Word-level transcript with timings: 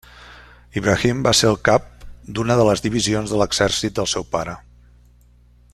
Ibrahim 0.79 1.19
va 1.27 1.33
ser 1.39 1.49
el 1.53 1.59
cap 1.69 1.85
d'una 2.39 2.57
de 2.61 2.65
les 2.69 2.83
divisions 2.87 3.35
de 3.35 3.43
l'exèrcit 3.43 3.99
del 4.01 4.11
seu 4.15 4.27
pare. 4.37 4.57